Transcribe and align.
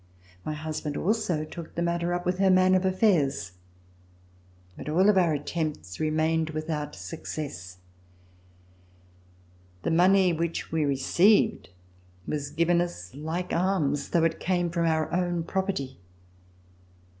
My 0.43 0.53
husband 0.53 0.97
also 0.97 1.45
took 1.45 1.75
the 1.75 1.83
matter 1.83 2.11
up 2.11 2.25
with 2.25 2.39
her 2.39 2.49
man 2.49 2.73
of 2.73 2.85
affairs, 2.85 3.51
but 4.75 4.89
all 4.89 5.09
of 5.11 5.15
our 5.15 5.35
attempts 5.35 5.99
remained 5.99 6.49
without 6.49 6.95
success. 6.95 7.77
The 9.83 9.91
money 9.91 10.33
which 10.33 10.71
we 10.71 10.85
received 10.85 11.69
was 12.27 12.49
given 12.49 12.81
us 12.81 13.13
like 13.13 13.51
EXILE 13.53 13.59
IN 13.59 13.63
ENGLAND 13.63 13.85
alms, 13.93 14.11
although 14.15 14.25
it 14.25 14.39
came 14.39 14.71
from 14.71 14.87
our 14.87 15.13
own 15.13 15.43
property. 15.43 15.99